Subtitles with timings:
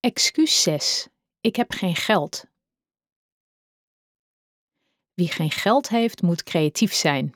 [0.00, 1.08] Excuus 6.
[1.40, 2.44] Ik heb geen geld.
[5.14, 7.34] Wie geen geld heeft, moet creatief zijn.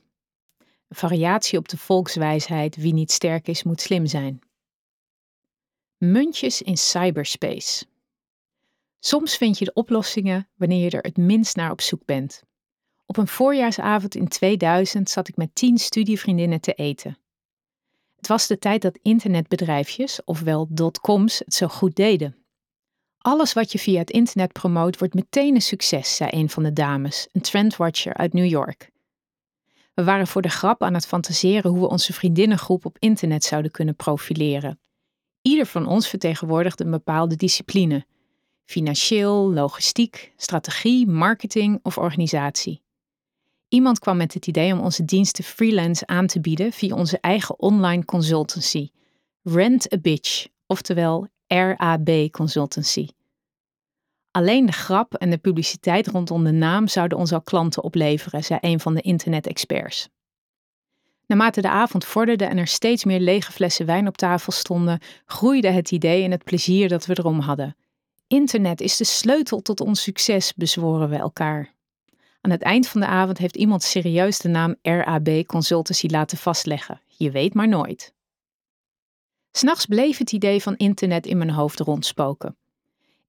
[0.89, 4.41] Een variatie op de volkswijsheid: wie niet sterk is, moet slim zijn.
[5.97, 7.85] Muntjes in cyberspace.
[8.99, 12.43] Soms vind je de oplossingen wanneer je er het minst naar op zoek bent.
[13.07, 17.19] Op een voorjaarsavond in 2000 zat ik met tien studievriendinnen te eten.
[18.17, 22.44] Het was de tijd dat internetbedrijfjes, ofwel dotcoms, het zo goed deden.
[23.25, 26.73] Alles wat je via het internet promoot wordt meteen een succes, zei een van de
[26.73, 28.91] dames, een trendwatcher uit New York.
[29.95, 33.71] We waren voor de grap aan het fantaseren hoe we onze vriendinnengroep op internet zouden
[33.71, 34.81] kunnen profileren.
[35.43, 38.07] Ieder van ons vertegenwoordigde een bepaalde discipline:
[38.65, 42.83] financieel, logistiek, strategie, marketing of organisatie.
[43.69, 47.59] Iemand kwam met het idee om onze diensten freelance aan te bieden via onze eigen
[47.59, 48.89] online consultancy,
[49.43, 53.09] Rent a Bitch, oftewel RAB Consultancy.
[54.37, 58.59] Alleen de grap en de publiciteit rondom de naam zouden ons al klanten opleveren, zei
[58.63, 60.09] een van de internet-experts.
[61.27, 65.71] Naarmate de avond vorderde en er steeds meer lege flessen wijn op tafel stonden, groeide
[65.71, 67.77] het idee en het plezier dat we erom hadden.
[68.27, 71.73] Internet is de sleutel tot ons succes, bezworen we elkaar.
[72.41, 77.01] Aan het eind van de avond heeft iemand serieus de naam RAB Consultancy laten vastleggen.
[77.07, 78.15] Je weet maar nooit.
[79.51, 82.57] S'nachts bleef het idee van internet in mijn hoofd rondspoken.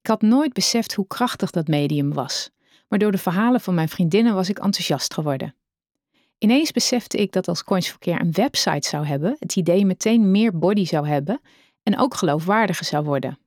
[0.06, 2.50] Ik had nooit beseft hoe krachtig dat medium was,
[2.88, 5.54] maar door de verhalen van mijn vriendinnen was ik enthousiast geworden.
[6.38, 10.84] Ineens besefte ik dat als Coinsverkeer een website zou hebben, het idee meteen meer body
[10.84, 11.40] zou hebben
[11.82, 13.38] en ook geloofwaardiger zou worden.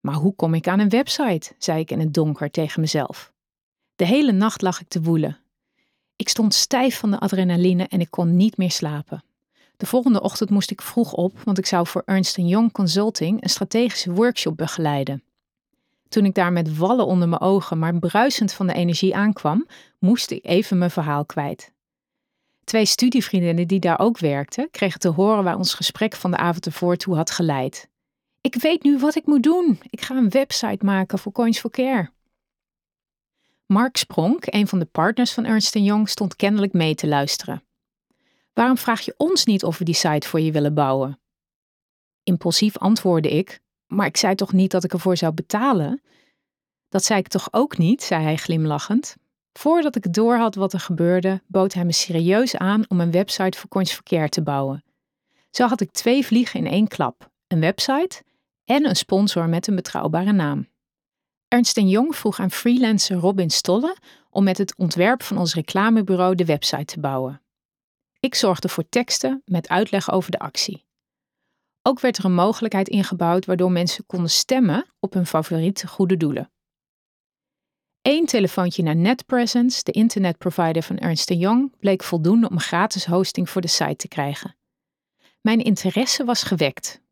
[0.00, 1.52] Maar hoe kom ik aan een website?
[1.58, 3.32] zei ik in het donker tegen mezelf.
[3.96, 5.38] De hele nacht lag ik te woelen.
[6.16, 9.24] Ik stond stijf van de adrenaline en ik kon niet meer slapen.
[9.76, 13.50] De volgende ochtend moest ik vroeg op, want ik zou voor Ernst Young Consulting een
[13.50, 15.22] strategische workshop begeleiden.
[16.14, 19.66] Toen ik daar met wallen onder mijn ogen, maar bruisend van de energie aankwam,
[19.98, 21.72] moest ik even mijn verhaal kwijt.
[22.64, 26.66] Twee studievriendinnen die daar ook werkten, kregen te horen waar ons gesprek van de avond
[26.66, 27.88] ervoor toe had geleid.
[28.40, 29.78] Ik weet nu wat ik moet doen.
[29.90, 32.10] Ik ga een website maken voor Coins for Care.
[33.66, 37.62] Mark Spronk, een van de partners van Ernst Young, stond kennelijk mee te luisteren.
[38.52, 41.20] Waarom vraag je ons niet of we die site voor je willen bouwen?
[42.22, 46.02] Impulsief antwoordde ik: Maar ik zei toch niet dat ik ervoor zou betalen?
[46.88, 49.16] Dat zei ik toch ook niet, zei hij glimlachend.
[49.52, 53.68] Voordat ik doorhad wat er gebeurde, bood hij me serieus aan om een website voor
[53.68, 54.84] Coins Verkeer te bouwen.
[55.50, 58.22] Zo had ik twee vliegen in één klap: een website
[58.64, 60.68] en een sponsor met een betrouwbare naam.
[61.48, 63.96] Ernst Jong vroeg aan freelancer Robin Stolle
[64.30, 67.42] om met het ontwerp van ons reclamebureau de website te bouwen.
[68.20, 70.84] Ik zorgde voor teksten met uitleg over de actie.
[71.86, 76.50] Ook werd er een mogelijkheid ingebouwd waardoor mensen konden stemmen op hun favoriete goede doelen.
[78.02, 83.60] Eén telefoontje naar NetPresence, de internetprovider van Ernst Young, bleek voldoende om gratis hosting voor
[83.60, 84.56] de site te krijgen.
[85.40, 87.02] Mijn interesse was gewekt.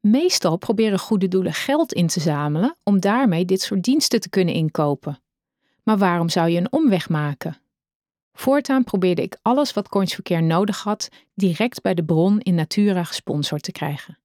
[0.00, 4.54] Meestal proberen goede doelen geld in te zamelen om daarmee dit soort diensten te kunnen
[4.54, 5.22] inkopen.
[5.82, 7.56] Maar waarom zou je een omweg maken?
[8.32, 13.62] Voortaan probeerde ik alles wat Coinsverkeer nodig had direct bij de bron in Natura gesponsord
[13.62, 14.18] te krijgen.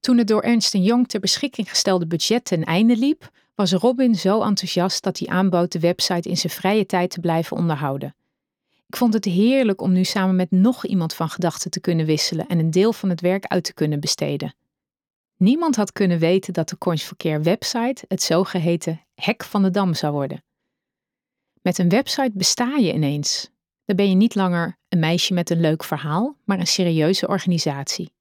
[0.00, 4.42] Toen het door Ernst Young ter beschikking gestelde budget ten einde liep, was Robin zo
[4.42, 8.14] enthousiast dat hij aanbood de website in zijn vrije tijd te blijven onderhouden.
[8.86, 12.46] Ik vond het heerlijk om nu samen met nog iemand van gedachten te kunnen wisselen
[12.46, 14.54] en een deel van het werk uit te kunnen besteden.
[15.36, 20.12] Niemand had kunnen weten dat de Coinsverkeer website het zogeheten hek van de dam zou
[20.12, 20.42] worden.
[21.64, 23.50] Met een website besta je ineens.
[23.84, 28.12] Dan ben je niet langer een meisje met een leuk verhaal, maar een serieuze organisatie.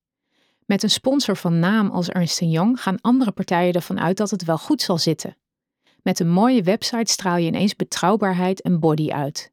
[0.66, 4.44] Met een sponsor van naam als Ernst Young gaan andere partijen ervan uit dat het
[4.44, 5.38] wel goed zal zitten.
[6.02, 9.52] Met een mooie website straal je ineens betrouwbaarheid en body uit.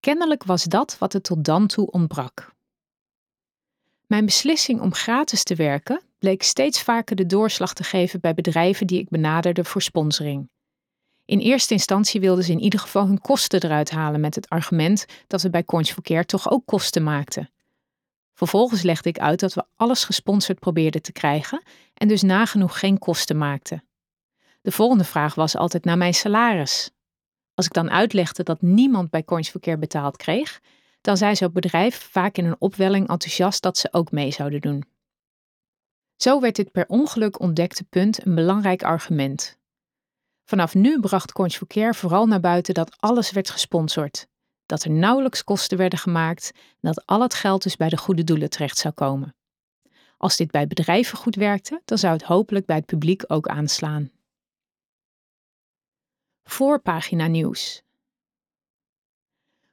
[0.00, 2.52] Kennelijk was dat wat het tot dan toe ontbrak.
[4.06, 8.86] Mijn beslissing om gratis te werken bleek steeds vaker de doorslag te geven bij bedrijven
[8.86, 10.52] die ik benaderde voor sponsoring.
[11.24, 15.06] In eerste instantie wilden ze in ieder geval hun kosten eruit halen met het argument
[15.26, 17.50] dat we bij Coins Care toch ook kosten maakten.
[18.32, 21.62] Vervolgens legde ik uit dat we alles gesponsord probeerden te krijgen
[21.94, 23.84] en dus nagenoeg geen kosten maakten.
[24.60, 26.90] De volgende vraag was altijd naar mijn salaris.
[27.54, 30.60] Als ik dan uitlegde dat niemand bij Coins Care betaald kreeg,
[31.00, 34.84] dan zei zo'n bedrijf vaak in een opwelling enthousiast dat ze ook mee zouden doen.
[36.16, 39.58] Zo werd dit per ongeluk ontdekte punt een belangrijk argument.
[40.44, 44.26] Vanaf nu bracht for Care vooral naar buiten dat alles werd gesponsord,
[44.66, 48.24] dat er nauwelijks kosten werden gemaakt en dat al het geld dus bij de goede
[48.24, 49.34] doelen terecht zou komen.
[50.16, 54.10] Als dit bij bedrijven goed werkte, dan zou het hopelijk bij het publiek ook aanslaan.
[56.44, 57.82] Voorpagina nieuws.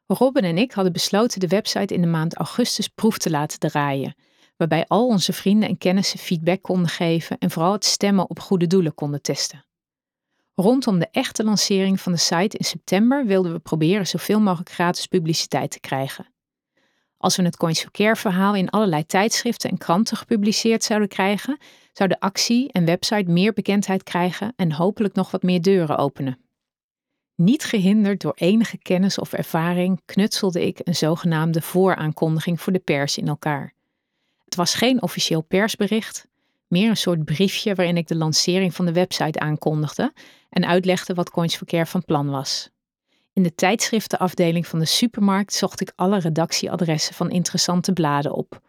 [0.06, 4.16] Robin en ik hadden besloten de website in de maand augustus proef te laten draaien,
[4.58, 8.68] waarbij al onze vrienden en kennissen feedback konden geven en vooral het stemmen op goede
[8.68, 9.66] doelen konden testen.
[10.62, 15.06] Rondom de echte lancering van de site in september wilden we proberen zoveel mogelijk gratis
[15.06, 16.28] publiciteit te krijgen.
[17.18, 21.58] Als we het Coins for Care verhaal in allerlei tijdschriften en kranten gepubliceerd zouden krijgen,
[21.94, 26.38] zou de actie en website meer bekendheid krijgen en hopelijk nog wat meer deuren openen.
[27.36, 33.18] Niet gehinderd door enige kennis of ervaring knutselde ik een zogenaamde vooraankondiging voor de pers
[33.18, 33.74] in elkaar.
[34.46, 36.28] Het was geen officieel persbericht,
[36.72, 40.14] meer een soort briefje waarin ik de lancering van de website aankondigde
[40.50, 42.70] en uitlegde wat Coins for van plan was.
[43.34, 48.62] In de tijdschriftenafdeling van de supermarkt zocht ik alle redactieadressen van interessante bladen op.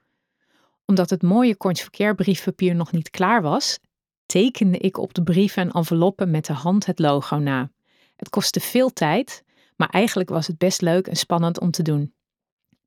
[0.87, 3.79] Omdat het mooie Coins for briefpapier nog niet klaar was,
[4.27, 7.71] tekende ik op de brieven en enveloppen met de hand het logo na.
[8.17, 9.45] Het kostte veel tijd,
[9.77, 12.15] maar eigenlijk was het best leuk en spannend om te doen.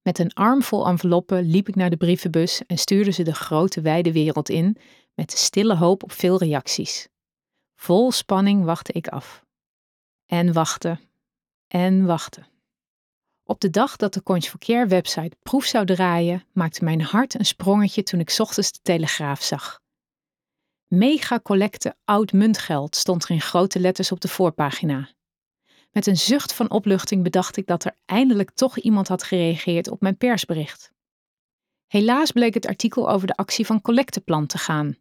[0.02, 3.82] Met een arm vol enveloppen liep ik naar de brievenbus en stuurde ze de grote
[3.82, 4.78] wijde wereld in,
[5.16, 7.08] met de stille hoop op veel reacties.
[7.76, 9.46] Vol spanning wachtte ik af.
[10.26, 11.00] En wachten.
[11.68, 12.48] En wachten.
[13.44, 14.24] Op de dag dat de
[14.60, 19.42] Care website proef zou draaien, maakte mijn hart een sprongetje toen ik ochtends de Telegraaf
[19.42, 19.82] zag.
[20.88, 25.10] Mega collecte oud muntgeld stond er in grote letters op de voorpagina.
[25.92, 30.02] Met een zucht van opluchting bedacht ik dat er eindelijk toch iemand had gereageerd op
[30.02, 30.92] mijn persbericht.
[31.88, 34.98] Helaas bleek het artikel over de actie van collecteplan te gaan.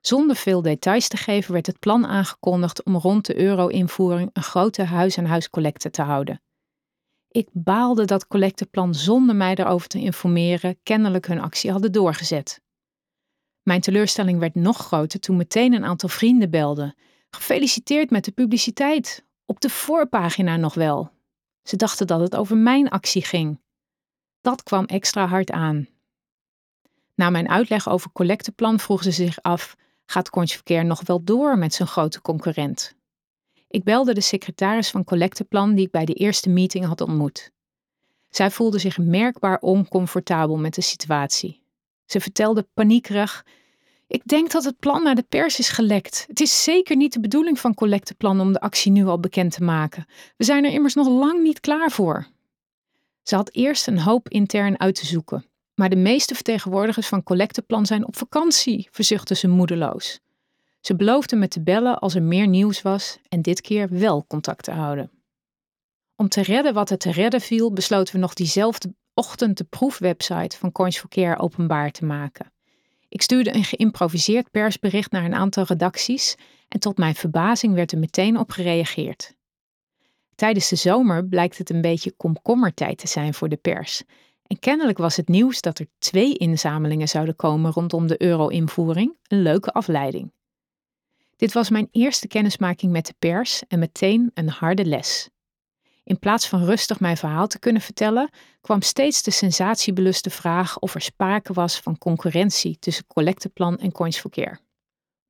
[0.00, 4.82] Zonder veel details te geven werd het plan aangekondigd om rond de euro-invoering een grote
[4.82, 6.40] huis-aan-huis collecte te houden.
[7.28, 12.60] Ik baalde dat collecteplan zonder mij erover te informeren kennelijk hun actie hadden doorgezet.
[13.62, 16.94] Mijn teleurstelling werd nog groter toen meteen een aantal vrienden belden.
[17.30, 19.24] Gefeliciteerd met de publiciteit.
[19.44, 21.10] Op de voorpagina nog wel.
[21.62, 23.60] Ze dachten dat het over mijn actie ging.
[24.40, 25.88] Dat kwam extra hard aan.
[27.14, 29.76] Na mijn uitleg over collecteplan vroegen ze zich af:
[30.06, 32.94] gaat Coins nog wel door met zijn grote concurrent?
[33.68, 37.50] Ik belde de secretaris van collecteplan die ik bij de eerste meeting had ontmoet.
[38.28, 41.62] Zij voelde zich merkbaar oncomfortabel met de situatie.
[42.04, 43.44] Ze vertelde paniekerig
[44.08, 46.24] ik denk dat het plan naar de pers is gelekt.
[46.28, 49.62] Het is zeker niet de bedoeling van collecteplan om de actie nu al bekend te
[49.62, 50.06] maken.
[50.36, 52.26] We zijn er immers nog lang niet klaar voor.
[53.22, 55.46] Ze had eerst een hoop intern uit te zoeken.
[55.76, 60.20] Maar de meeste vertegenwoordigers van collecteplan zijn op vakantie, verzuchtte ze moedeloos.
[60.80, 64.64] Ze beloofde me te bellen als er meer nieuws was en dit keer wel contact
[64.64, 65.10] te houden.
[66.16, 70.56] Om te redden wat er te redden viel, besloten we nog diezelfde ochtend de proefwebsite
[70.58, 72.52] van Coins for Care openbaar te maken.
[73.08, 76.36] Ik stuurde een geïmproviseerd persbericht naar een aantal redacties
[76.68, 79.34] en tot mijn verbazing werd er meteen op gereageerd.
[80.34, 84.02] Tijdens de zomer blijkt het een beetje komkommertijd te zijn voor de pers.
[84.46, 89.42] En kennelijk was het nieuws dat er twee inzamelingen zouden komen rondom de euro-invoering een
[89.42, 90.32] leuke afleiding.
[91.36, 95.28] Dit was mijn eerste kennismaking met de pers en meteen een harde les.
[96.04, 100.94] In plaats van rustig mijn verhaal te kunnen vertellen, kwam steeds de sensatiebeluste vraag of
[100.94, 104.58] er sprake was van concurrentie tussen collecteplan en Coins for Care.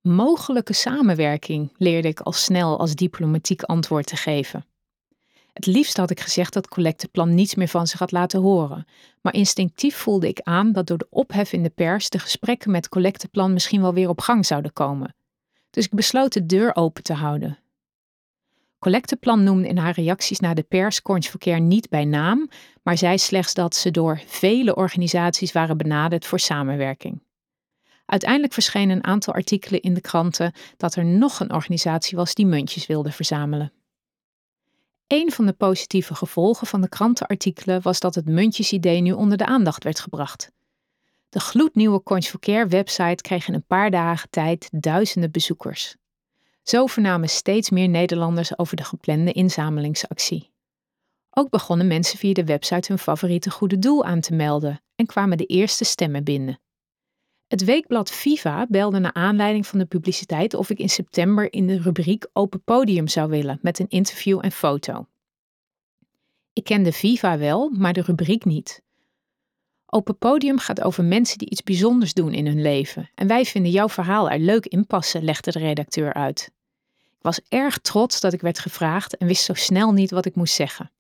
[0.01, 4.65] Mogelijke samenwerking leerde ik al snel als diplomatiek antwoord te geven.
[5.57, 8.87] Het liefst had ik gezegd dat collecteplan niets meer van zich had laten horen,
[9.21, 12.89] maar instinctief voelde ik aan dat door de ophef in de pers de gesprekken met
[12.89, 15.15] collecteplan misschien wel weer op gang zouden komen.
[15.71, 17.59] Dus ik besloot de deur open te houden,
[18.79, 22.49] Collecteplan noemde in haar reacties naar de pers Cornsverkeer niet bij naam,
[22.83, 27.23] maar zei slechts dat ze door vele organisaties waren benaderd voor samenwerking.
[28.07, 32.47] Uiteindelijk verschenen een aantal artikelen in de kranten dat er nog een organisatie was die
[32.47, 33.73] muntjes wilde verzamelen.
[35.07, 39.47] Een van de positieve gevolgen van de krantenartikelen was dat het muntjesidee nu onder de
[39.47, 40.51] aandacht werd gebracht.
[41.29, 42.35] De gloednieuwe Coins
[42.69, 45.97] website kreeg in een paar dagen tijd duizenden bezoekers.
[46.63, 50.51] Zo vernamen steeds meer Nederlanders over de geplande inzamelingsactie.
[51.31, 55.39] Ook begonnen mensen via de website hun favoriete goede doel aan te melden en kwamen
[55.39, 56.61] de eerste stemmen binnen.
[57.47, 61.81] Het weekblad Viva belde naar aanleiding van de publiciteit of ik in september in de
[61.81, 65.07] rubriek Open Podium zou willen met een interview en foto.
[66.53, 68.83] Ik kende Viva wel, maar de rubriek niet.
[69.87, 73.71] Open Podium gaat over mensen die iets bijzonders doen in hun leven en wij vinden
[73.71, 76.55] jouw verhaal er leuk in passen, legde de redacteur uit
[77.27, 80.55] was erg trots dat ik werd gevraagd en wist zo snel niet wat ik moest
[80.55, 80.91] zeggen.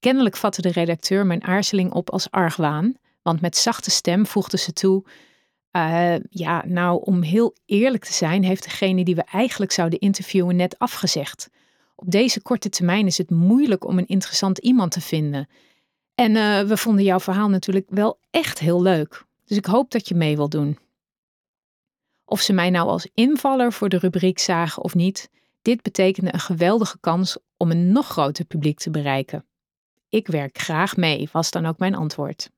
[0.00, 4.72] Kennelijk vatte de redacteur mijn aarzeling op als argwaan, want met zachte stem voegde ze
[4.72, 5.04] toe:
[5.76, 10.56] Uh, ja, nou, om heel eerlijk te zijn, heeft degene die we eigenlijk zouden interviewen
[10.56, 11.50] net afgezegd.
[11.94, 15.48] Op deze korte termijn is het moeilijk om een interessant iemand te vinden.
[16.14, 19.24] En uh, we vonden jouw verhaal natuurlijk wel echt heel leuk.
[19.44, 20.78] Dus ik hoop dat je mee wilt doen.
[22.24, 25.30] Of ze mij nou als invaller voor de rubriek zagen of niet,
[25.62, 29.44] dit betekende een geweldige kans om een nog groter publiek te bereiken.
[30.08, 32.50] Ik werk graag mee, was dan ook mijn antwoord.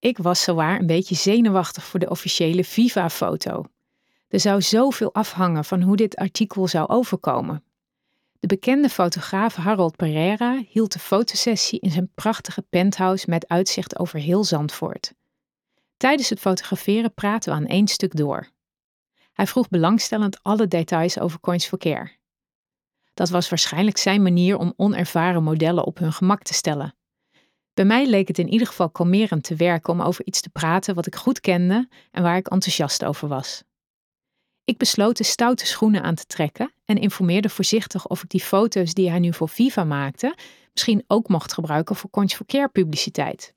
[0.00, 3.64] Ik was zowaar een beetje zenuwachtig voor de officiële Viva-foto.
[4.28, 7.64] Er zou zoveel afhangen van hoe dit artikel zou overkomen.
[8.40, 14.18] De bekende fotograaf Harold Pereira hield de fotosessie in zijn prachtige penthouse met uitzicht over
[14.18, 15.14] heel Zandvoort.
[15.96, 18.50] Tijdens het fotograferen praten we aan één stuk door.
[19.32, 22.16] Hij vroeg belangstellend alle details over Coins for Care.
[23.14, 26.97] Dat was waarschijnlijk zijn manier om onervaren modellen op hun gemak te stellen.
[27.78, 30.94] Bij mij leek het in ieder geval kalmerend te werken om over iets te praten
[30.94, 33.62] wat ik goed kende en waar ik enthousiast over was.
[34.64, 38.94] Ik besloot de stoute schoenen aan te trekken en informeerde voorzichtig of ik die foto's
[38.94, 40.36] die hij nu voor Viva maakte
[40.72, 43.54] misschien ook mocht gebruiken voor for Care publiciteit.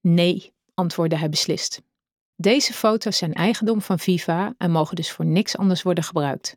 [0.00, 1.82] Nee, antwoordde hij beslist.
[2.36, 6.56] Deze foto's zijn eigendom van Viva en mogen dus voor niks anders worden gebruikt.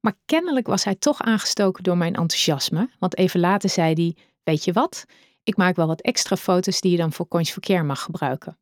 [0.00, 4.64] Maar kennelijk was hij toch aangestoken door mijn enthousiasme, want even later zei hij: Weet
[4.64, 5.04] je wat?
[5.42, 8.58] Ik maak wel wat extra foto's die je dan voor Coins for Care mag gebruiken.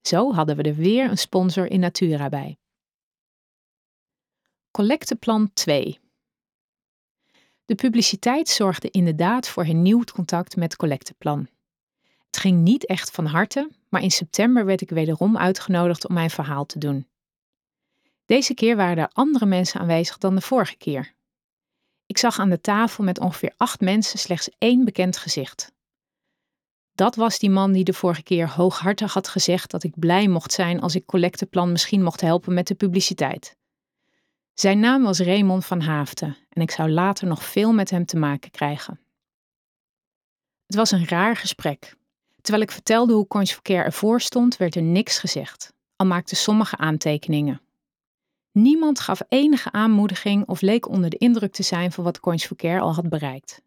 [0.00, 2.58] Zo hadden we er weer een sponsor in Natura bij.
[4.70, 6.00] Collecteplan 2
[7.64, 11.48] De publiciteit zorgde inderdaad voor hernieuwd contact met Collecteplan.
[12.26, 16.30] Het ging niet echt van harte, maar in september werd ik wederom uitgenodigd om mijn
[16.30, 17.06] verhaal te doen.
[18.26, 21.14] Deze keer waren er andere mensen aanwezig dan de vorige keer.
[22.06, 25.72] Ik zag aan de tafel met ongeveer acht mensen slechts één bekend gezicht.
[26.94, 30.52] Dat was die man die de vorige keer hooghartig had gezegd dat ik blij mocht
[30.52, 33.56] zijn als ik collecteplan misschien mocht helpen met de publiciteit.
[34.54, 38.16] Zijn naam was Raymond van Haafden en ik zou later nog veel met hem te
[38.16, 39.00] maken krijgen.
[40.66, 41.96] Het was een raar gesprek.
[42.40, 46.76] Terwijl ik vertelde hoe Coins for ervoor stond, werd er niks gezegd, al maakte sommige
[46.76, 47.60] aantekeningen.
[48.54, 52.94] Niemand gaf enige aanmoediging of leek onder de indruk te zijn van wat Coins al
[52.94, 53.62] had bereikt.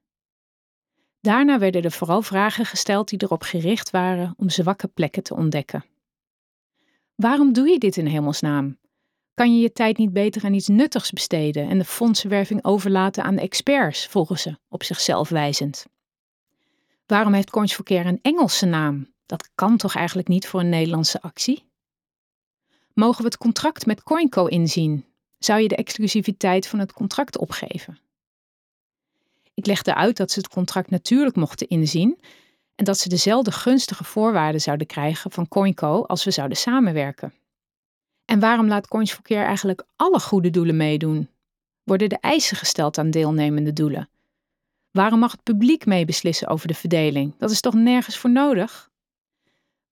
[1.21, 5.85] Daarna werden er vooral vragen gesteld die erop gericht waren om zwakke plekken te ontdekken.
[7.15, 8.77] Waarom doe je dit in hemelsnaam?
[9.33, 13.35] Kan je je tijd niet beter aan iets nuttigs besteden en de fondsenwerving overlaten aan
[13.35, 15.85] de experts, volgen ze, op zichzelf wijzend.
[17.05, 19.13] Waarom heeft Coins Care een Engelse naam?
[19.25, 21.66] Dat kan toch eigenlijk niet voor een Nederlandse actie?
[22.99, 25.05] Mogen we het contract met CoinCo inzien?
[25.37, 27.99] Zou je de exclusiviteit van het contract opgeven?
[29.53, 32.19] Ik legde uit dat ze het contract natuurlijk mochten inzien
[32.75, 37.33] en dat ze dezelfde gunstige voorwaarden zouden krijgen van CoinCo als we zouden samenwerken.
[38.25, 41.29] En waarom laat Coins for Care eigenlijk alle goede doelen meedoen?
[41.83, 44.09] Worden de eisen gesteld aan deelnemende doelen?
[44.91, 47.33] Waarom mag het publiek meebeslissen over de verdeling?
[47.37, 48.86] Dat is toch nergens voor nodig?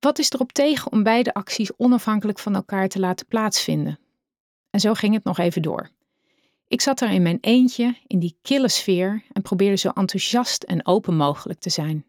[0.05, 3.99] Wat is erop tegen om beide acties onafhankelijk van elkaar te laten plaatsvinden?
[4.69, 5.89] En zo ging het nog even door.
[6.67, 10.85] Ik zat er in mijn eentje, in die kille sfeer, en probeerde zo enthousiast en
[10.85, 12.05] open mogelijk te zijn.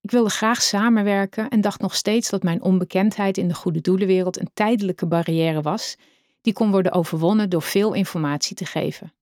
[0.00, 4.40] Ik wilde graag samenwerken en dacht nog steeds dat mijn onbekendheid in de goede doelenwereld
[4.40, 5.96] een tijdelijke barrière was,
[6.40, 9.12] die kon worden overwonnen door veel informatie te geven.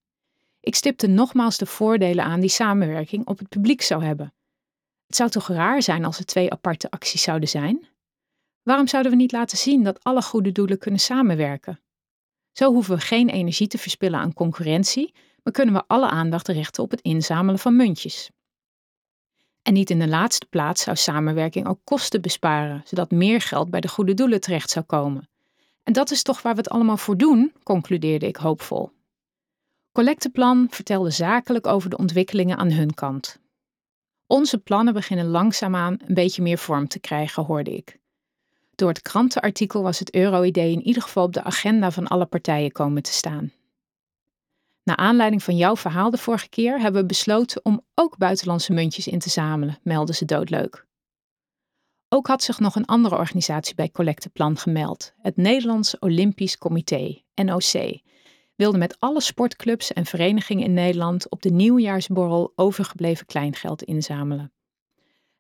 [0.61, 4.33] Ik stipte nogmaals de voordelen aan die samenwerking op het publiek zou hebben.
[5.07, 7.89] Het zou toch raar zijn als er twee aparte acties zouden zijn?
[8.63, 11.81] Waarom zouden we niet laten zien dat alle goede doelen kunnen samenwerken?
[12.53, 16.83] Zo hoeven we geen energie te verspillen aan concurrentie, maar kunnen we alle aandacht richten
[16.83, 18.31] op het inzamelen van muntjes.
[19.63, 23.81] En niet in de laatste plaats zou samenwerking ook kosten besparen, zodat meer geld bij
[23.81, 25.29] de goede doelen terecht zou komen.
[25.83, 28.91] En dat is toch waar we het allemaal voor doen, concludeerde ik hoopvol.
[29.93, 33.39] Collecteplan vertelde zakelijk over de ontwikkelingen aan hun kant.
[34.35, 37.99] Onze plannen beginnen langzaamaan een beetje meer vorm te krijgen, hoorde ik.
[38.75, 42.73] Door het krantenartikel was het euro-idee in ieder geval op de agenda van alle partijen
[42.73, 43.53] komen te staan.
[44.83, 49.07] Na aanleiding van jouw verhaal de vorige keer hebben we besloten om ook buitenlandse muntjes
[49.07, 50.87] in te zamelen, meldde ze doodleuk.
[52.09, 58.01] Ook had zich nog een andere organisatie bij Collecteplan gemeld, het Nederlands Olympisch Comité, NOC,
[58.57, 64.53] wilde met alle sportclubs en verenigingen in Nederland op de nieuwjaarsborrel overgebleven kleingeld inzamelen.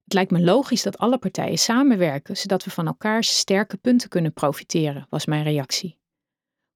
[0.04, 4.32] Het lijkt me logisch dat alle partijen samenwerken, zodat we van elkaars sterke punten kunnen
[4.32, 5.98] profiteren, was mijn reactie.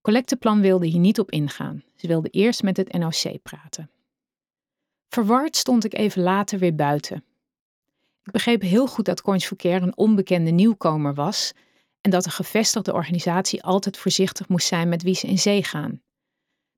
[0.01, 1.85] Collecteplan wilde hier niet op ingaan.
[1.95, 3.91] Ze wilde eerst met het NOC praten.
[5.09, 7.25] Verward stond ik even later weer buiten.
[8.23, 11.53] Ik begreep heel goed dat Coins for Care een onbekende nieuwkomer was
[12.01, 16.03] en dat een gevestigde organisatie altijd voorzichtig moest zijn met wie ze in zee gaan.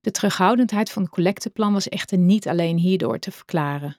[0.01, 3.97] De terughoudendheid van het collecteplan was echter niet alleen hierdoor te verklaren.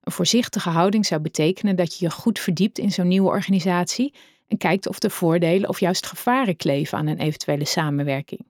[0.00, 4.14] Een voorzichtige houding zou betekenen dat je je goed verdiept in zo'n nieuwe organisatie
[4.48, 8.40] en kijkt of er voordelen of juist gevaren kleven aan een eventuele samenwerking.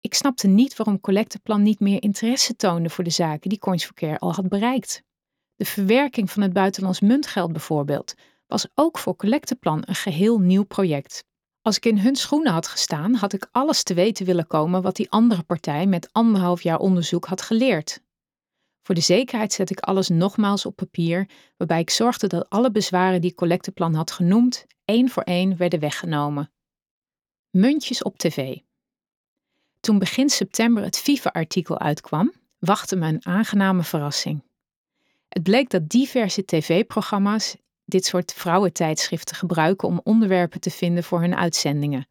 [0.00, 4.34] Ik snapte niet waarom Collecteplan niet meer interesse toonde voor de zaken die Coins al
[4.34, 5.02] had bereikt.
[5.56, 8.14] De verwerking van het buitenlands muntgeld bijvoorbeeld
[8.46, 11.24] was ook voor Collecteplan een geheel nieuw project.
[11.68, 14.96] Als ik in hun schoenen had gestaan, had ik alles te weten willen komen wat
[14.96, 18.02] die andere partij met anderhalf jaar onderzoek had geleerd.
[18.82, 23.20] Voor de zekerheid zet ik alles nogmaals op papier, waarbij ik zorgde dat alle bezwaren
[23.20, 26.50] die Collecteplan had genoemd, één voor één werden weggenomen.
[27.50, 28.58] Muntjes op tv.
[29.80, 34.42] Toen begin september het FIFA-artikel uitkwam, wachtte me een aangename verrassing.
[35.28, 37.56] Het bleek dat diverse tv-programma's
[37.88, 42.08] dit soort vrouwentijdschriften gebruiken om onderwerpen te vinden voor hun uitzendingen.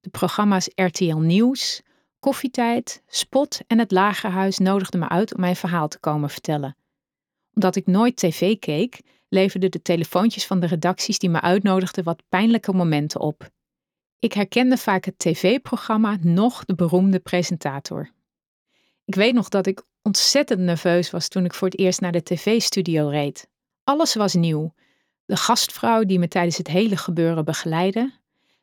[0.00, 1.82] De programma's RTL Nieuws,
[2.18, 6.76] Koffietijd, Spot en het Lagerhuis nodigden me uit om mijn verhaal te komen vertellen.
[7.54, 12.22] Omdat ik nooit tv keek, leverden de telefoontjes van de redacties die me uitnodigden wat
[12.28, 13.50] pijnlijke momenten op.
[14.18, 18.10] Ik herkende vaak het tv-programma nog de beroemde presentator.
[19.04, 22.22] Ik weet nog dat ik ontzettend nerveus was toen ik voor het eerst naar de
[22.22, 23.48] tv-studio reed.
[23.84, 24.74] Alles was nieuw.
[25.24, 28.12] De gastvrouw die me tijdens het hele gebeuren begeleidde,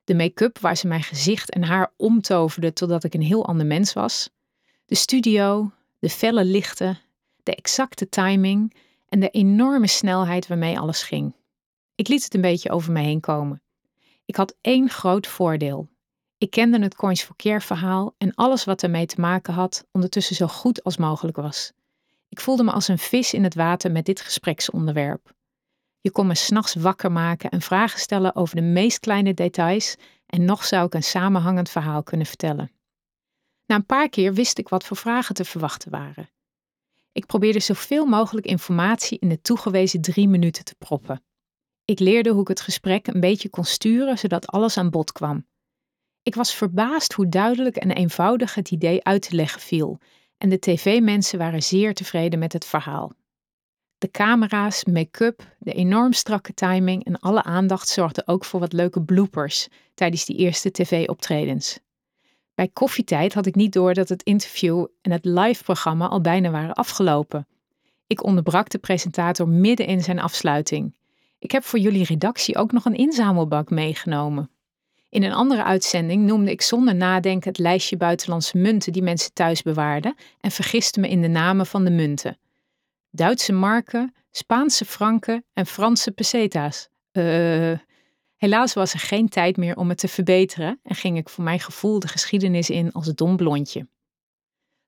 [0.03, 3.93] de make-up waar ze mijn gezicht en haar omtoverde totdat ik een heel ander mens
[3.93, 4.29] was,
[4.85, 6.99] de studio, de felle lichten,
[7.43, 8.73] de exacte timing
[9.09, 11.35] en de enorme snelheid waarmee alles ging.
[11.95, 13.61] Ik liet het een beetje over me heen komen.
[14.25, 15.89] Ik had één groot voordeel.
[16.37, 20.35] Ik kende het Coins for Care verhaal en alles wat ermee te maken had ondertussen
[20.35, 21.71] zo goed als mogelijk was.
[22.29, 25.35] Ik voelde me als een vis in het water met dit gespreksonderwerp.
[26.01, 30.45] Je kon me s'nachts wakker maken en vragen stellen over de meest kleine details en
[30.45, 32.71] nog zou ik een samenhangend verhaal kunnen vertellen.
[33.65, 36.29] Na een paar keer wist ik wat voor vragen te verwachten waren.
[37.11, 41.23] Ik probeerde zoveel mogelijk informatie in de toegewezen drie minuten te proppen.
[41.85, 45.45] Ik leerde hoe ik het gesprek een beetje kon sturen zodat alles aan bod kwam.
[46.23, 49.99] Ik was verbaasd hoe duidelijk en eenvoudig het idee uit te leggen viel,
[50.37, 53.11] en de tv-mensen waren zeer tevreden met het verhaal.
[53.97, 59.01] De camera's, make-up, de enorm strakke timing en alle aandacht zorgden ook voor wat leuke
[59.01, 61.79] bloopers tijdens die eerste tv-optredens.
[62.55, 66.73] Bij koffietijd had ik niet door dat het interview en het live-programma al bijna waren
[66.73, 67.47] afgelopen.
[68.07, 70.95] Ik onderbrak de presentator midden in zijn afsluiting.
[71.39, 74.49] Ik heb voor jullie redactie ook nog een inzamelbak meegenomen.
[75.17, 79.61] In een andere uitzending noemde ik zonder nadenken het lijstje buitenlandse munten die mensen thuis
[79.61, 82.37] bewaarden en vergiste me in de namen van de munten.
[83.11, 86.89] Duitse marken, Spaanse franken en Franse peseta's.
[87.11, 87.77] Uh,
[88.35, 91.59] helaas was er geen tijd meer om het te verbeteren en ging ik voor mijn
[91.59, 93.87] gevoel de geschiedenis in als dom blondje.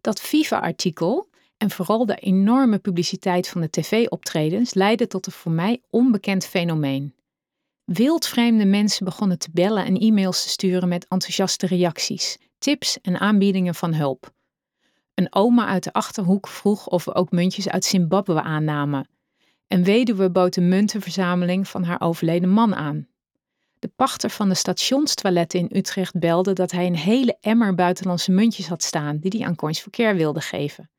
[0.02, 5.82] Dat FIFA-artikel en vooral de enorme publiciteit van de tv-optredens leidde tot een voor mij
[5.90, 7.14] onbekend fenomeen.
[7.94, 13.76] Wildvreemde mensen begonnen te bellen en e-mails te sturen met enthousiaste reacties, tips en aanbiedingen
[13.76, 14.34] van hulp.
[15.14, 19.08] Een oma uit de achterhoek vroeg of we ook muntjes uit Zimbabwe aannamen.
[19.68, 23.08] Een weduwe bood de muntenverzameling van haar overleden man aan.
[23.80, 28.68] De pachter van de stationstoiletten in Utrecht belde dat hij een hele emmer buitenlandse muntjes
[28.68, 30.90] had staan die hij aan Coins Verkeer wilde geven.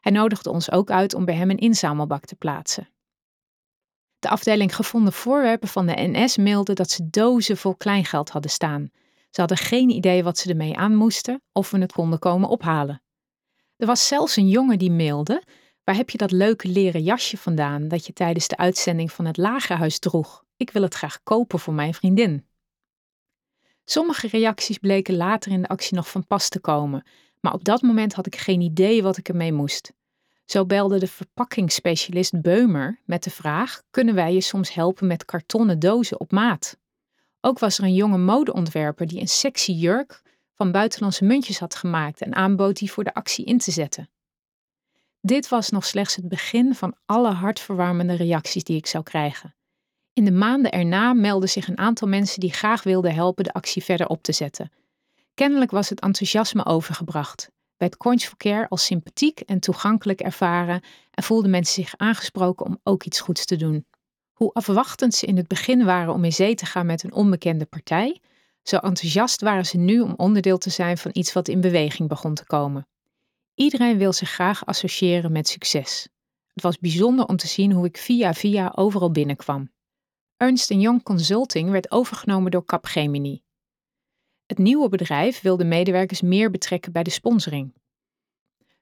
[0.00, 2.91] Hij nodigde ons ook uit om bij hem een inzamelbak te plaatsen.
[4.22, 8.90] De afdeling gevonden voorwerpen van de NS mailde dat ze dozen vol kleingeld hadden staan.
[9.30, 13.02] Ze hadden geen idee wat ze ermee aan moesten of we het konden komen ophalen.
[13.76, 15.42] Er was zelfs een jongen die mailde:
[15.84, 19.36] Waar heb je dat leuke leren jasje vandaan dat je tijdens de uitzending van het
[19.36, 20.44] Lagerhuis droeg?
[20.56, 22.46] Ik wil het graag kopen voor mijn vriendin.
[23.84, 27.06] Sommige reacties bleken later in de actie nog van pas te komen,
[27.40, 29.92] maar op dat moment had ik geen idee wat ik ermee moest.
[30.44, 35.78] Zo belde de verpakkingsspecialist Beumer met de vraag: kunnen wij je soms helpen met kartonnen
[35.78, 36.76] dozen op maat?
[37.40, 40.22] Ook was er een jonge modeontwerper die een sexy jurk
[40.54, 44.10] van buitenlandse muntjes had gemaakt en aanbood die voor de actie in te zetten.
[45.20, 49.54] Dit was nog slechts het begin van alle hartverwarmende reacties die ik zou krijgen.
[50.12, 53.84] In de maanden erna meldden zich een aantal mensen die graag wilden helpen de actie
[53.84, 54.72] verder op te zetten.
[55.34, 57.50] Kennelijk was het enthousiasme overgebracht
[57.82, 62.80] werd Coins for Care als sympathiek en toegankelijk ervaren en voelden mensen zich aangesproken om
[62.82, 63.86] ook iets goeds te doen.
[64.32, 67.64] Hoe afwachtend ze in het begin waren om in zee te gaan met een onbekende
[67.64, 68.20] partij,
[68.62, 72.34] zo enthousiast waren ze nu om onderdeel te zijn van iets wat in beweging begon
[72.34, 72.86] te komen.
[73.54, 76.08] Iedereen wil zich graag associëren met succes.
[76.52, 79.70] Het was bijzonder om te zien hoe ik via via overal binnenkwam.
[80.36, 83.42] Ernst Young Consulting werd overgenomen door Capgemini.
[84.52, 87.74] Het nieuwe bedrijf wilde medewerkers meer betrekken bij de sponsoring.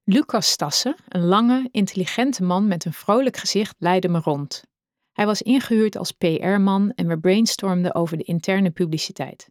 [0.04, 4.64] Lucas Stassen, een lange, intelligente man met een vrolijk gezicht, leidde me rond.
[5.12, 9.48] Hij was ingehuurd als PR-man en we brainstormden over de interne publiciteit.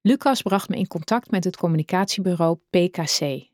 [0.00, 3.48] Lucas bracht me in contact met het communicatiebureau PKC.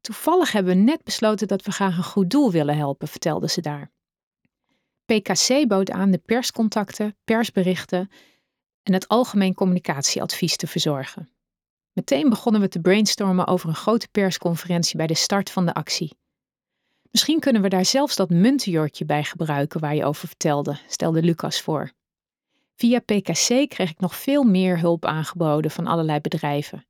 [0.00, 3.60] Toevallig hebben we net besloten dat we graag een goed doel willen helpen, vertelde ze
[3.60, 3.90] daar.
[5.04, 8.10] PKC bood aan de perscontacten, persberichten
[8.88, 11.30] en het algemeen communicatieadvies te verzorgen.
[11.92, 16.16] Meteen begonnen we te brainstormen over een grote persconferentie bij de start van de actie.
[17.10, 21.60] Misschien kunnen we daar zelfs dat muntenjortje bij gebruiken waar je over vertelde, stelde Lucas
[21.60, 21.92] voor.
[22.74, 26.86] Via PKC kreeg ik nog veel meer hulp aangeboden van allerlei bedrijven.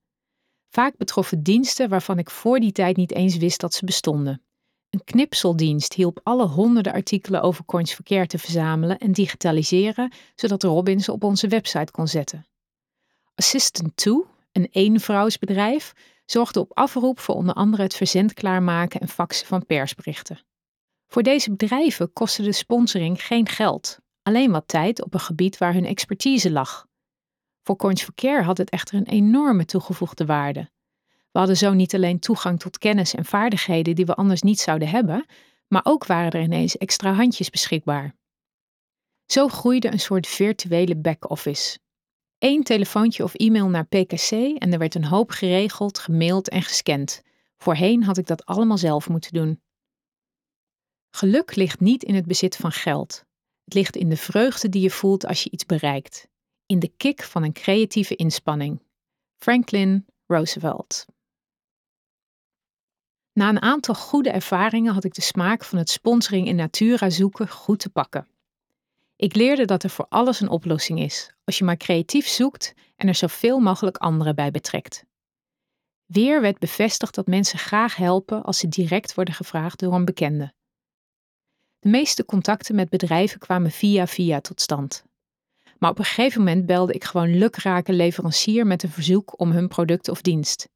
[0.68, 4.42] Vaak betroffen diensten waarvan ik voor die tijd niet eens wist dat ze bestonden.
[4.90, 11.00] Een knipseldienst hielp alle honderden artikelen over Coins Verkeer te verzamelen en digitaliseren, zodat Robin
[11.00, 12.46] ze op onze website kon zetten.
[13.34, 15.92] Assistant 2, een eenvrouwsbedrijf,
[16.24, 20.40] zorgde op afroep voor onder andere het verzend klaarmaken en faxen van persberichten.
[21.06, 25.72] Voor deze bedrijven kostte de sponsoring geen geld, alleen wat tijd op een gebied waar
[25.72, 26.86] hun expertise lag.
[27.62, 30.70] Voor Coins Verkeer had het echter een enorme toegevoegde waarde.
[31.30, 34.88] We hadden zo niet alleen toegang tot kennis en vaardigheden die we anders niet zouden
[34.88, 35.26] hebben,
[35.68, 38.16] maar ook waren er ineens extra handjes beschikbaar.
[39.26, 41.78] Zo groeide een soort virtuele back-office.
[42.38, 47.22] Eén telefoontje of e-mail naar PKC en er werd een hoop geregeld, gemaild en gescand.
[47.56, 49.60] Voorheen had ik dat allemaal zelf moeten doen.
[51.10, 53.24] Geluk ligt niet in het bezit van geld.
[53.64, 56.28] Het ligt in de vreugde die je voelt als je iets bereikt.
[56.66, 58.82] In de kick van een creatieve inspanning.
[59.36, 61.06] Franklin Roosevelt.
[63.38, 67.48] Na een aantal goede ervaringen had ik de smaak van het sponsoring in natura zoeken
[67.48, 68.28] goed te pakken.
[69.16, 73.08] Ik leerde dat er voor alles een oplossing is, als je maar creatief zoekt en
[73.08, 75.04] er zoveel mogelijk anderen bij betrekt.
[76.06, 80.52] Weer werd bevestigd dat mensen graag helpen als ze direct worden gevraagd door een bekende.
[81.78, 85.04] De meeste contacten met bedrijven kwamen via via tot stand.
[85.78, 89.68] Maar op een gegeven moment belde ik gewoon lukrake leverancier met een verzoek om hun
[89.68, 90.68] product of dienst.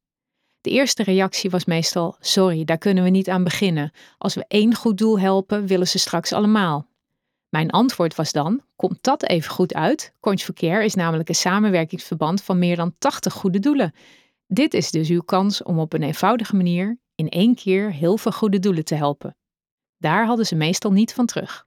[0.63, 3.91] De eerste reactie was meestal: Sorry, daar kunnen we niet aan beginnen.
[4.17, 6.87] Als we één goed doel helpen, willen ze straks allemaal.
[7.49, 10.13] Mijn antwoord was dan: Komt dat even goed uit?
[10.19, 13.93] Coins Care is namelijk een samenwerkingsverband van meer dan 80 goede doelen.
[14.47, 18.31] Dit is dus uw kans om op een eenvoudige manier in één keer heel veel
[18.31, 19.35] goede doelen te helpen.
[19.97, 21.65] Daar hadden ze meestal niet van terug.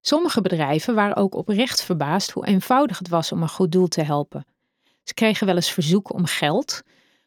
[0.00, 4.02] Sommige bedrijven waren ook oprecht verbaasd hoe eenvoudig het was om een goed doel te
[4.02, 4.46] helpen.
[5.02, 6.82] Ze kregen wel eens verzoeken om geld,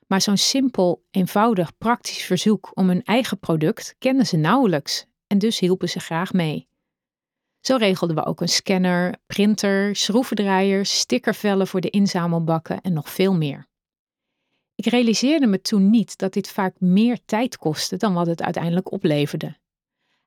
[0.09, 5.59] maar zo'n simpel, eenvoudig, praktisch verzoek om hun eigen product kenden ze nauwelijks en dus
[5.59, 6.67] hielpen ze graag mee.
[7.59, 13.33] Zo regelden we ook een scanner, printer, schroevendraaiers, stickervellen voor de inzamelbakken en nog veel
[13.33, 13.67] meer.
[14.75, 18.91] Ik realiseerde me toen niet dat dit vaak meer tijd kostte dan wat het uiteindelijk
[18.91, 19.57] opleverde.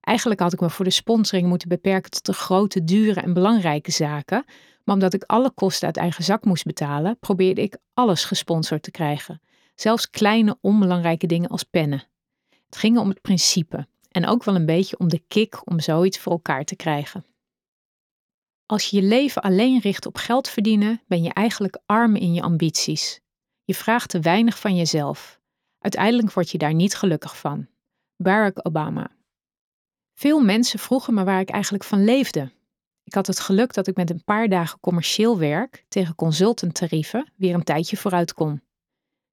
[0.00, 3.90] Eigenlijk had ik me voor de sponsoring moeten beperken tot de grote, dure en belangrijke
[3.90, 4.44] zaken,
[4.84, 8.90] maar omdat ik alle kosten uit eigen zak moest betalen, probeerde ik alles gesponsord te
[8.90, 9.40] krijgen,
[9.74, 12.04] zelfs kleine onbelangrijke dingen als pennen.
[12.66, 16.18] Het ging om het principe en ook wel een beetje om de kick om zoiets
[16.18, 17.24] voor elkaar te krijgen.
[18.66, 22.42] Als je je leven alleen richt op geld verdienen, ben je eigenlijk arm in je
[22.42, 23.20] ambities.
[23.64, 25.40] Je vraagt te weinig van jezelf.
[25.78, 27.68] Uiteindelijk word je daar niet gelukkig van.
[28.16, 29.10] Barack Obama.
[30.14, 32.52] Veel mensen vroegen me waar ik eigenlijk van leefde.
[33.04, 37.54] Ik had het geluk dat ik met een paar dagen commercieel werk tegen consultanttarieven weer
[37.54, 38.62] een tijdje vooruit kon.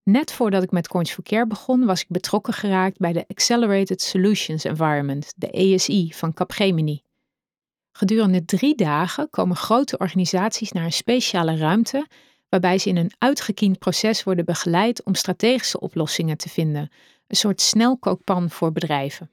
[0.09, 4.01] Net voordat ik met Coins for Care begon, was ik betrokken geraakt bij de Accelerated
[4.01, 7.01] Solutions Environment, de ASI van Capgemini.
[7.91, 12.07] Gedurende drie dagen komen grote organisaties naar een speciale ruimte,
[12.49, 16.91] waarbij ze in een uitgekiend proces worden begeleid om strategische oplossingen te vinden,
[17.27, 19.31] een soort snelkookpan voor bedrijven.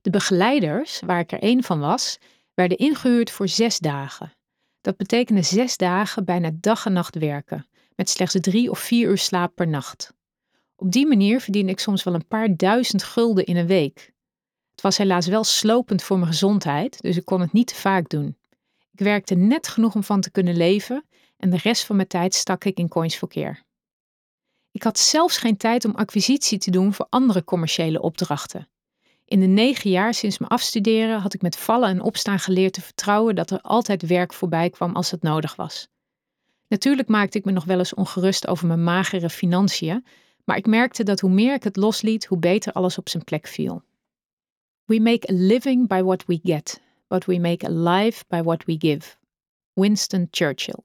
[0.00, 2.18] De begeleiders, waar ik er één van was,
[2.54, 4.32] werden ingehuurd voor zes dagen.
[4.80, 9.18] Dat betekende zes dagen bijna dag en nacht werken, met slechts drie of vier uur
[9.18, 10.14] slaap per nacht.
[10.76, 14.12] Op die manier verdiende ik soms wel een paar duizend gulden in een week.
[14.70, 18.08] Het was helaas wel slopend voor mijn gezondheid, dus ik kon het niet te vaak
[18.08, 18.36] doen.
[18.92, 21.04] Ik werkte net genoeg om van te kunnen leven
[21.36, 23.62] en de rest van mijn tijd stak ik in coins verkeer.
[24.70, 28.68] Ik had zelfs geen tijd om acquisitie te doen voor andere commerciële opdrachten.
[29.24, 32.80] In de negen jaar sinds mijn afstuderen had ik met vallen en opstaan geleerd te
[32.80, 35.88] vertrouwen dat er altijd werk voorbij kwam als het nodig was.
[36.68, 40.04] Natuurlijk maakte ik me nog wel eens ongerust over mijn magere financiën,
[40.44, 43.46] maar ik merkte dat hoe meer ik het losliet, hoe beter alles op zijn plek
[43.46, 43.82] viel.
[44.84, 48.64] We make a living by what we get, but we make a life by what
[48.64, 49.16] we give,
[49.72, 50.82] Winston Churchill.